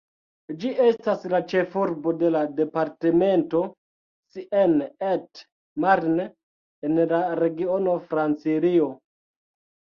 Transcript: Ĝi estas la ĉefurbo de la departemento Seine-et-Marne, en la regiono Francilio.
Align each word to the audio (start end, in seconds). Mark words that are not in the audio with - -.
Ĝi 0.61 0.69
estas 0.83 1.25
la 1.33 1.39
ĉefurbo 1.49 2.13
de 2.21 2.31
la 2.35 2.41
departemento 2.59 3.61
Seine-et-Marne, 4.35 6.27
en 6.89 6.99
la 7.13 7.21
regiono 7.43 7.95
Francilio. 8.09 8.91